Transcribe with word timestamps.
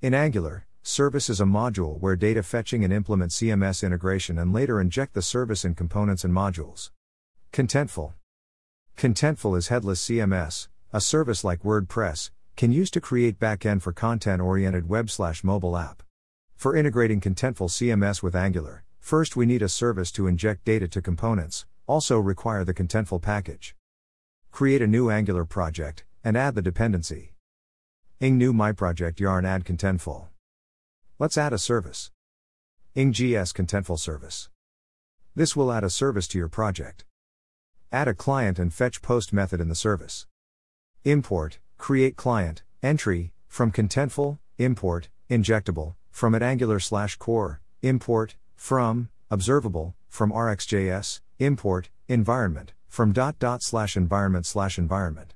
In 0.00 0.14
Angular, 0.14 0.64
service 0.84 1.28
is 1.28 1.40
a 1.40 1.44
module 1.44 1.98
where 1.98 2.14
data 2.14 2.44
fetching 2.44 2.84
and 2.84 2.92
implement 2.92 3.32
CMS 3.32 3.84
integration 3.84 4.38
and 4.38 4.52
later 4.52 4.80
inject 4.80 5.12
the 5.12 5.22
service 5.22 5.64
in 5.64 5.74
components 5.74 6.22
and 6.22 6.32
modules. 6.32 6.92
Contentful. 7.52 8.12
Contentful 8.96 9.58
is 9.58 9.68
headless 9.68 10.00
CMS, 10.06 10.68
a 10.92 11.00
service 11.00 11.42
like 11.42 11.64
WordPress, 11.64 12.30
can 12.54 12.70
use 12.70 12.92
to 12.92 13.00
create 13.00 13.40
backend 13.40 13.82
for 13.82 13.92
content-oriented 13.92 14.88
web/mobile 14.88 15.76
app. 15.76 16.04
For 16.54 16.76
integrating 16.76 17.20
Contentful 17.20 17.68
CMS 17.68 18.22
with 18.22 18.36
Angular, 18.36 18.84
first 19.00 19.34
we 19.34 19.46
need 19.46 19.62
a 19.62 19.68
service 19.68 20.12
to 20.12 20.28
inject 20.28 20.64
data 20.64 20.86
to 20.86 21.02
components, 21.02 21.66
also 21.88 22.20
require 22.20 22.62
the 22.62 22.72
Contentful 22.72 23.20
package. 23.20 23.74
Create 24.52 24.80
a 24.80 24.86
new 24.86 25.10
Angular 25.10 25.44
project 25.44 26.04
and 26.22 26.36
add 26.36 26.54
the 26.54 26.62
dependency. 26.62 27.32
Ing 28.20 28.36
new 28.36 28.52
my 28.52 28.72
project 28.72 29.20
yarn 29.20 29.44
add 29.44 29.64
Contentful. 29.64 30.26
Let's 31.20 31.38
add 31.38 31.52
a 31.52 31.58
service. 31.58 32.10
ing 32.96 33.12
gs 33.12 33.52
Contentful 33.52 33.96
service. 33.96 34.50
This 35.36 35.54
will 35.54 35.70
add 35.70 35.84
a 35.84 35.90
service 35.90 36.26
to 36.28 36.38
your 36.38 36.48
project. 36.48 37.04
Add 37.92 38.08
a 38.08 38.14
client 38.14 38.58
and 38.58 38.74
fetch 38.74 39.02
post 39.02 39.32
method 39.32 39.60
in 39.60 39.68
the 39.68 39.76
service. 39.76 40.26
Import, 41.04 41.60
create 41.76 42.16
client, 42.16 42.64
entry, 42.82 43.32
from 43.46 43.70
contentful, 43.70 44.38
import, 44.56 45.08
injectable, 45.30 45.94
from 46.10 46.34
at 46.34 46.42
angular 46.42 46.80
slash 46.80 47.14
core, 47.18 47.60
import, 47.82 48.34
from, 48.56 49.10
observable, 49.30 49.94
from 50.08 50.32
rxjs, 50.32 51.20
import, 51.38 51.88
environment, 52.08 52.72
from 52.88 53.12
dot 53.12 53.38
dot 53.38 53.62
slash 53.62 53.96
environment 53.96 54.44
slash 54.44 54.76
environment. 54.76 55.34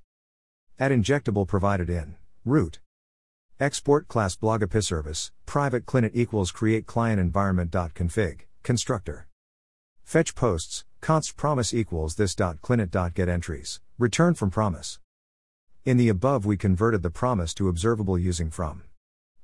Add 0.80 0.90
injectable 0.90 1.46
provided 1.46 1.88
in, 1.88 2.16
root. 2.44 2.80
Export 3.60 4.08
class 4.08 4.34
blog 4.34 4.64
API 4.64 4.82
service, 4.82 5.30
private 5.46 5.86
client 5.86 6.12
equals 6.16 6.50
create 6.50 6.86
client 6.86 7.20
environment 7.20 7.70
dot 7.70 7.94
config, 7.94 8.40
constructor. 8.64 9.28
Fetch 10.02 10.34
posts, 10.34 10.84
const 11.00 11.36
promise 11.36 11.72
equals 11.72 12.16
this 12.16 12.34
dot 12.34 12.60
client 12.60 12.90
dot 12.90 13.14
get 13.14 13.28
entries, 13.28 13.80
return 13.96 14.34
from 14.34 14.50
promise. 14.50 14.98
In 15.84 15.98
the 15.98 16.08
above, 16.08 16.44
we 16.44 16.56
converted 16.56 17.04
the 17.04 17.10
promise 17.10 17.54
to 17.54 17.68
observable 17.68 18.18
using 18.18 18.50
from. 18.50 18.82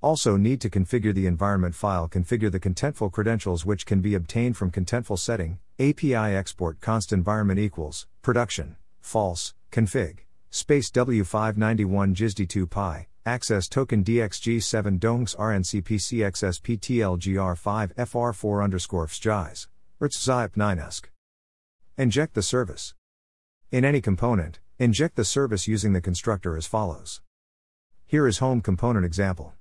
Also, 0.01 0.37
need 0.37 0.61
to 0.61 0.71
configure 0.71 1.15
the 1.15 1.27
environment 1.27 1.77
file, 1.77 2.09
configure 2.09 2.51
the 2.51 2.61
contentful 2.61 3.13
credentials 3.13 3.65
which 3.65 3.87
can 3.87 4.01
be 4.01 4.17
obtained 4.17 4.57
from 4.57 4.73
contentful 4.73 5.19
setting, 5.21 5.61
API 5.79 6.15
export 6.15 6.81
const 6.81 7.13
environment 7.13 7.61
equals, 7.61 8.09
production, 8.23 8.77
false, 9.01 9.55
config, 9.71 10.19
space 10.51 10.91
W591 10.91 12.15
GISD2 12.15 12.71
pi, 12.71 13.09
access 13.27 13.69
token 13.69 14.03
DXG7 14.05 14.99
dongs 14.99 15.37
RNCPCXSPTLGR5 15.37 17.95
FR4 17.95 18.65
underscore 18.65 19.07
FSJIS, 19.07 19.67
RTZIP 20.01 20.57
9 20.57 20.79
ESC. 20.79 21.11
Inject 21.97 22.35
the 22.35 22.43
service. 22.43 22.95
In 23.71 23.85
any 23.85 24.01
component, 24.01 24.59
Inject 24.81 25.17
the 25.17 25.25
service 25.25 25.67
using 25.67 25.93
the 25.93 26.01
constructor 26.01 26.57
as 26.57 26.69
follows. 26.69 27.21
Here 28.07 28.29
is 28.29 28.39
home 28.39 28.61
component 28.61 29.05
example. 29.05 29.55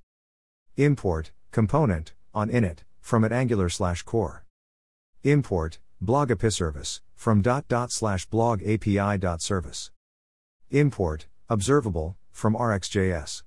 Import, 0.75 1.31
component, 1.49 2.13
on 2.35 2.51
init, 2.51 2.81
from 3.01 3.25
at 3.25 3.31
angular 3.31 3.67
slash 3.67 4.03
core. 4.03 4.45
Import, 5.23 5.79
blog 5.99 6.29
API 6.29 6.51
service, 6.51 7.01
from 7.15 7.41
dot 7.41 7.67
dot 7.67 7.91
slash 7.91 8.27
blog 8.27 8.61
API 8.61 9.17
dot 9.17 9.41
service. 9.41 9.89
Import, 10.71 11.27
observable, 11.47 12.17
from 12.31 12.53
RxJS. 12.53 13.43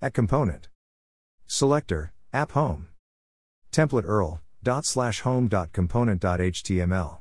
At 0.00 0.14
component. 0.14 0.68
Selector, 1.46 2.12
app 2.32 2.52
home. 2.52 2.88
Template 3.72 4.04
URL, 4.04 4.38
dot 4.62 4.86
slash 4.86 5.22
home 5.22 5.48
dot 5.48 5.72
component 5.72 6.20
dot 6.20 6.38
HTML. 6.38 7.18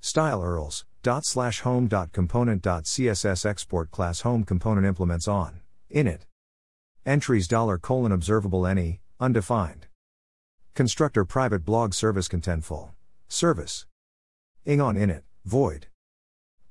Style 0.00 0.40
URLs, 0.42 0.84
dot 1.02 1.24
slash 1.24 1.60
home 1.60 1.86
dot 1.86 2.12
component 2.12 2.60
dot 2.60 2.84
css 2.84 3.46
export 3.46 3.90
class 3.90 4.20
home 4.22 4.42
component 4.42 4.84
implements 4.84 5.28
on 5.28 5.60
init 5.94 6.22
entries 7.06 7.46
dollar 7.46 7.78
colon 7.78 8.10
observable 8.10 8.66
any 8.66 9.00
undefined 9.20 9.86
constructor 10.74 11.24
private 11.24 11.64
blog 11.64 11.94
service 11.94 12.26
contentful 12.26 12.90
service 13.28 13.86
ing 14.64 14.80
on 14.80 14.96
init 14.96 15.22
void 15.44 15.86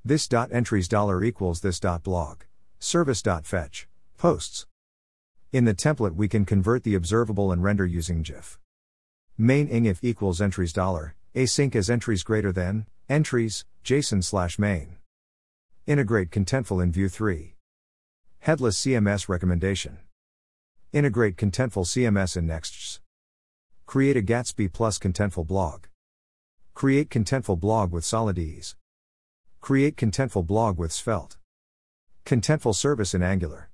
this 0.05 0.27
dot 0.27 0.49
entries 0.53 0.87
dollar 0.87 1.23
equals 1.23 1.59
this 1.59 1.79
dot 1.79 2.03
blog 2.03 2.43
service 2.79 3.21
dot 3.21 3.45
fetch 3.45 3.87
posts 4.17 4.65
in 5.51 5.65
the 5.65 5.73
template 5.73 6.15
we 6.15 6.27
can 6.27 6.45
convert 6.45 6.83
the 6.83 6.95
observable 6.95 7.51
and 7.51 7.63
render 7.63 7.85
using 7.85 8.21
gif 8.21 8.59
main 9.37 9.67
ing 9.67 9.85
if 9.85 10.03
equals 10.03 10.39
entries 10.39 10.71
dollar 10.71 11.15
async 11.35 11.75
as 11.75 11.89
entries 11.89 12.23
greater 12.23 12.53
than 12.53 12.85
Entries, 13.07 13.65
JSON 13.83 14.23
slash 14.23 14.57
main. 14.57 14.97
Integrate 15.85 16.31
Contentful 16.31 16.81
in 16.81 16.91
Vue 16.91 17.07
3. 17.07 17.53
Headless 18.39 18.81
CMS 18.81 19.29
recommendation. 19.29 19.99
Integrate 20.91 21.35
Contentful 21.37 21.85
CMS 21.85 22.35
in 22.35 22.47
Nextjs. 22.47 23.01
Create 23.85 24.17
a 24.17 24.23
Gatsby 24.23 24.73
plus 24.73 24.97
Contentful 24.97 25.45
blog. 25.45 25.83
Create 26.73 27.11
Contentful 27.11 27.59
blog 27.59 27.91
with 27.91 28.03
SolidEase. 28.03 28.73
Create 29.65 29.97
Contentful 29.97 30.45
blog 30.45 30.77
with 30.77 30.91
Svelte. 30.91 31.37
Contentful 32.23 32.75
service 32.75 33.15
in 33.15 33.23
Angular. 33.23 33.71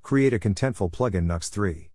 Create 0.00 0.32
a 0.32 0.38
Contentful 0.38 0.90
plugin 0.90 1.26
Nuxt 1.26 1.50
3. 1.50 1.90